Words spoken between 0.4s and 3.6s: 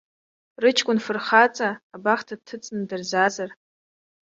Рыҷкәын фырхаҵа абахҭа дҭыҵны дырзаазар.